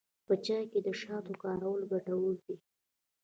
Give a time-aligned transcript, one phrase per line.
[0.27, 2.55] په چای کې د شاتو کارول ګټور دي.